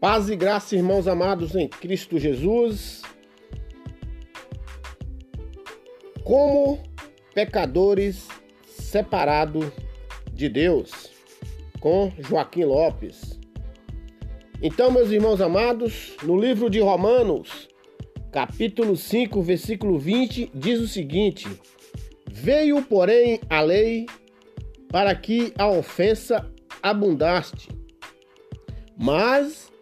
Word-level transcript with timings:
Paz 0.00 0.30
e 0.30 0.36
graça, 0.36 0.76
irmãos 0.76 1.08
amados 1.08 1.56
em 1.56 1.66
Cristo 1.66 2.20
Jesus. 2.20 3.02
Como 6.22 6.78
pecadores 7.34 8.28
separados 8.64 9.66
de 10.32 10.48
Deus, 10.48 11.10
com 11.80 12.12
Joaquim 12.20 12.62
Lopes. 12.62 13.40
Então, 14.62 14.92
meus 14.92 15.10
irmãos 15.10 15.40
amados, 15.40 16.14
no 16.22 16.40
livro 16.40 16.70
de 16.70 16.78
Romanos, 16.78 17.68
capítulo 18.30 18.96
5, 18.96 19.42
versículo 19.42 19.98
20, 19.98 20.52
diz 20.54 20.80
o 20.80 20.86
seguinte: 20.86 21.48
Veio, 22.30 22.80
porém, 22.82 23.40
a 23.50 23.60
lei 23.60 24.06
para 24.92 25.12
que 25.16 25.52
a 25.58 25.66
ofensa 25.66 26.48
abundaste. 26.80 27.68
Mas 28.96 29.72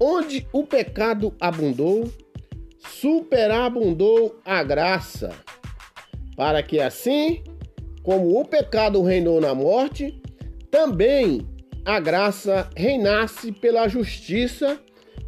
onde 0.00 0.46
o 0.52 0.64
pecado 0.64 1.34
abundou, 1.40 2.10
superabundou 2.78 4.38
a 4.44 4.62
graça, 4.62 5.30
para 6.36 6.62
que 6.62 6.80
assim 6.80 7.42
como 8.02 8.38
o 8.38 8.44
pecado 8.44 9.02
reinou 9.02 9.40
na 9.40 9.54
morte, 9.54 10.20
também 10.70 11.46
a 11.84 11.98
graça 12.00 12.68
reinasse 12.76 13.52
pela 13.52 13.88
justiça 13.88 14.78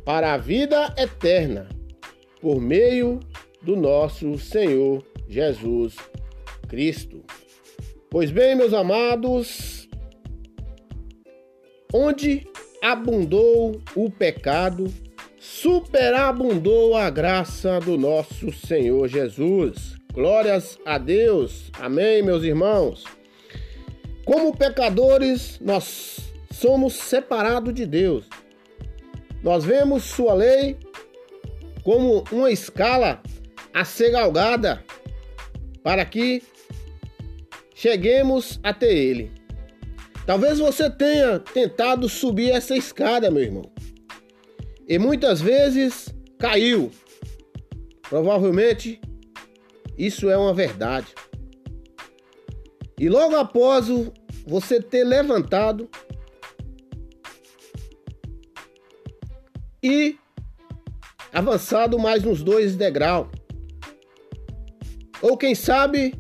para 0.05 0.35
a 0.35 0.37
vida 0.37 0.95
eterna, 0.97 1.69
por 2.41 2.61
meio 2.61 3.21
do 3.63 3.77
nosso 3.77 4.39
Senhor 4.39 5.05
Jesus 5.29 5.97
Cristo. 6.69 7.25
Pois 8.11 8.31
bem, 8.31 8.55
meus 8.55 8.73
amados, 8.73 9.89
onde 11.93 12.47
abundou 12.93 13.83
o 13.97 14.09
pecado, 14.09 14.87
superabundou 15.41 16.97
a 16.97 17.11
graça 17.11 17.81
do 17.81 17.99
nosso 17.99 18.53
Senhor 18.53 19.09
Jesus. 19.09 19.97
Glórias 20.13 20.79
a 20.87 20.97
Deus. 20.97 21.69
Amém, 21.81 22.23
meus 22.23 22.45
irmãos. 22.45 23.05
Como 24.25 24.57
pecadores, 24.57 25.59
nós 25.61 26.33
somos 26.53 26.95
separados 26.95 27.75
de 27.75 27.85
Deus. 27.85 28.29
Nós 29.43 29.65
vemos 29.65 30.05
sua 30.05 30.35
lei 30.35 30.77
como 31.83 32.23
uma 32.31 32.53
escala 32.53 33.21
a 33.75 33.85
ser 33.85 34.13
galgada 34.13 34.85
para 35.83 36.05
que 36.05 36.41
cheguemos 37.75 38.61
até 38.63 38.93
ele. 38.93 39.33
Talvez 40.27 40.59
você 40.59 40.91
tenha 40.91 41.39
tentado 41.39 42.09
subir 42.09 42.51
essa 42.51 42.77
escada, 42.77 43.31
meu 43.31 43.45
irmão, 43.45 43.71
e 44.89 44.99
muitas 44.99 45.41
vezes 45.41 46.13
caiu. 46.37 46.91
Provavelmente 48.03 49.01
isso 49.97 50.29
é 50.29 50.37
uma 50.37 50.53
verdade. 50.53 51.15
E 52.99 53.09
logo 53.09 53.37
após 53.37 53.87
você 54.45 54.83
ter 54.83 55.05
levantado 55.05 55.89
e 59.83 60.19
avançado 61.33 61.99
mais 61.99 62.25
uns 62.25 62.43
dois 62.43 62.75
degraus, 62.75 63.29
ou 65.23 65.37
quem 65.37 65.55
sabe 65.55 66.15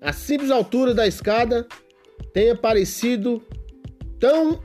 a 0.00 0.12
simples 0.12 0.50
altura 0.50 0.94
da 0.94 1.06
escada 1.06 1.66
tenha 2.38 2.54
parecido 2.54 3.42
tão 4.20 4.60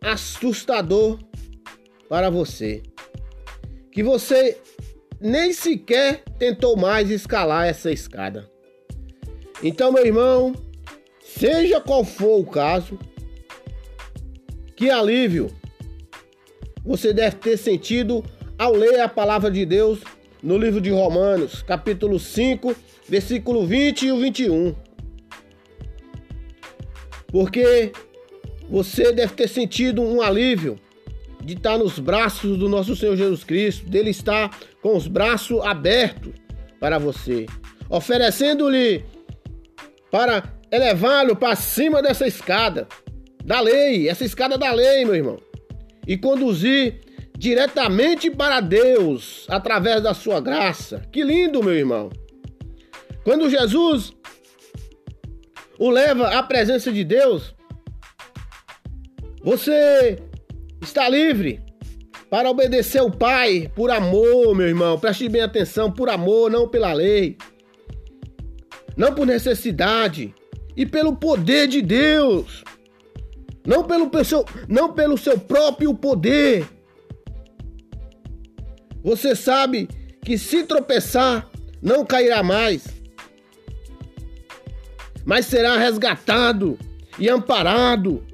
assustador 0.00 1.18
para 2.08 2.30
você 2.30 2.82
que 3.92 4.02
você 4.02 4.56
nem 5.20 5.52
sequer 5.52 6.24
tentou 6.38 6.78
mais 6.78 7.10
escalar 7.10 7.66
essa 7.66 7.92
escada. 7.92 8.50
Então, 9.62 9.92
meu 9.92 10.06
irmão, 10.06 10.54
seja 11.22 11.78
qual 11.78 12.06
for 12.06 12.40
o 12.40 12.46
caso, 12.46 12.98
que 14.74 14.88
alívio 14.88 15.50
você 16.86 17.12
deve 17.12 17.36
ter 17.36 17.58
sentido 17.58 18.24
ao 18.56 18.72
ler 18.72 19.00
a 19.00 19.10
palavra 19.10 19.50
de 19.50 19.66
Deus 19.66 20.00
no 20.42 20.56
livro 20.56 20.80
de 20.80 20.88
Romanos, 20.88 21.60
capítulo 21.60 22.18
5, 22.18 22.74
versículo 23.06 23.66
20 23.66 24.06
e 24.06 24.12
o 24.12 24.18
21. 24.18 24.85
Porque 27.28 27.92
você 28.68 29.12
deve 29.12 29.34
ter 29.34 29.48
sentido 29.48 30.02
um 30.02 30.20
alívio 30.20 30.78
de 31.42 31.54
estar 31.54 31.78
nos 31.78 31.98
braços 31.98 32.58
do 32.58 32.68
nosso 32.68 32.96
Senhor 32.96 33.16
Jesus 33.16 33.44
Cristo, 33.44 33.88
dele 33.88 34.10
estar 34.10 34.58
com 34.82 34.96
os 34.96 35.06
braços 35.06 35.60
abertos 35.60 36.32
para 36.80 36.98
você, 36.98 37.46
oferecendo-lhe 37.88 39.04
para 40.10 40.42
elevá-lo 40.70 41.36
para 41.36 41.54
cima 41.54 42.02
dessa 42.02 42.26
escada 42.26 42.88
da 43.44 43.60
lei, 43.60 44.08
essa 44.08 44.24
escada 44.24 44.58
da 44.58 44.72
lei, 44.72 45.04
meu 45.04 45.14
irmão, 45.14 45.38
e 46.06 46.16
conduzir 46.16 47.00
diretamente 47.38 48.30
para 48.30 48.60
Deus 48.60 49.46
através 49.48 50.02
da 50.02 50.14
sua 50.14 50.40
graça. 50.40 51.02
Que 51.12 51.22
lindo, 51.22 51.62
meu 51.62 51.74
irmão. 51.74 52.10
Quando 53.22 53.50
Jesus 53.50 54.12
o 55.78 55.90
leva 55.90 56.28
à 56.28 56.42
presença 56.42 56.92
de 56.92 57.04
Deus, 57.04 57.54
você 59.42 60.18
está 60.80 61.08
livre 61.08 61.62
para 62.28 62.50
obedecer 62.50 63.00
o 63.00 63.10
Pai 63.10 63.70
por 63.74 63.90
amor, 63.90 64.54
meu 64.54 64.66
irmão. 64.66 64.98
Preste 64.98 65.28
bem 65.28 65.42
atenção, 65.42 65.90
por 65.90 66.08
amor, 66.08 66.50
não 66.50 66.68
pela 66.68 66.92
lei. 66.92 67.36
Não 68.96 69.14
por 69.14 69.26
necessidade 69.26 70.34
e 70.76 70.84
pelo 70.84 71.14
poder 71.16 71.68
de 71.68 71.82
Deus. 71.82 72.64
Não 73.64 73.84
pelo, 73.84 74.10
seu, 74.24 74.44
não 74.68 74.92
pelo 74.92 75.18
seu 75.18 75.38
próprio 75.38 75.94
poder. 75.94 76.66
Você 79.02 79.36
sabe 79.36 79.88
que 80.24 80.36
se 80.36 80.64
tropeçar, 80.64 81.48
não 81.80 82.04
cairá 82.04 82.42
mais, 82.42 82.95
mas 85.26 85.46
será 85.46 85.76
resgatado 85.76 86.78
e 87.18 87.28
amparado 87.28 88.24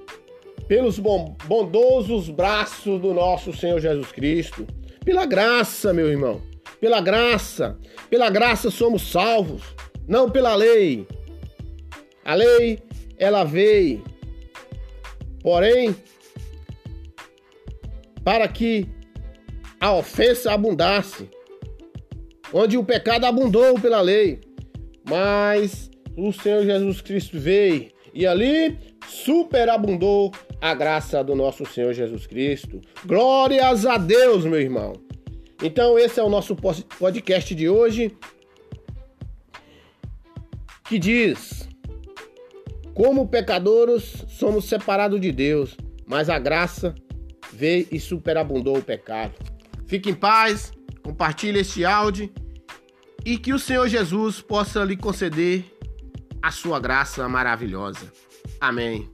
pelos 0.69 0.98
bondosos 0.98 2.28
braços 2.28 3.00
do 3.00 3.14
nosso 3.14 3.53
Senhor 3.53 3.80
Jesus 3.80 4.12
Cristo. 4.12 4.66
Pela 5.03 5.25
graça, 5.25 5.92
meu 5.92 6.08
irmão. 6.08 6.42
Pela 6.78 7.00
graça. 7.00 7.78
Pela 8.10 8.28
graça 8.28 8.70
somos 8.70 9.10
salvos, 9.10 9.62
não 10.06 10.30
pela 10.30 10.54
lei. 10.54 11.06
A 12.25 12.34
lei, 12.34 12.78
ela 13.19 13.42
veio. 13.42 14.04
Porém, 15.42 15.97
para 18.22 18.47
que 18.47 18.86
a 19.80 19.92
ofensa 19.94 20.53
abundasse, 20.53 21.28
onde 22.53 22.76
o 22.76 22.84
pecado 22.84 23.24
abundou 23.24 23.80
pela 23.80 24.00
lei, 24.00 24.41
mas 25.09 25.91
o 26.16 26.32
Senhor 26.32 26.64
Jesus 26.64 27.00
Cristo 27.00 27.38
veio 27.38 27.90
e 28.14 28.26
ali 28.26 28.78
superabundou 29.06 30.32
a 30.60 30.74
graça 30.74 31.22
do 31.24 31.34
nosso 31.34 31.64
Senhor 31.64 31.92
Jesus 31.92 32.26
Cristo. 32.26 32.80
Glórias 33.04 33.86
a 33.86 33.96
Deus, 33.98 34.44
meu 34.44 34.60
irmão. 34.60 34.92
Então, 35.62 35.98
esse 35.98 36.18
é 36.18 36.22
o 36.22 36.28
nosso 36.28 36.56
podcast 36.56 37.54
de 37.54 37.68
hoje 37.68 38.16
que 40.84 40.98
diz: 40.98 41.68
Como 42.94 43.28
pecadores 43.28 44.24
somos 44.28 44.66
separados 44.66 45.20
de 45.20 45.32
Deus, 45.32 45.76
mas 46.06 46.28
a 46.28 46.38
graça 46.38 46.94
veio 47.53 47.86
e 47.91 48.00
superabundou 48.00 48.78
o 48.78 48.82
pecado. 48.82 49.34
Fique 49.86 50.10
em 50.10 50.15
paz, 50.15 50.72
compartilhe 51.03 51.60
este 51.60 51.84
áudio 51.84 52.30
e 53.24 53.38
que 53.38 53.53
o 53.53 53.58
Senhor 53.58 53.88
Jesus 53.88 54.41
possa 54.41 54.84
lhe 54.84 54.97
conceder 54.97 55.65
a 56.42 56.50
sua 56.50 56.80
graça 56.80 57.28
maravilhosa. 57.28 58.12
Amém. 58.60 59.09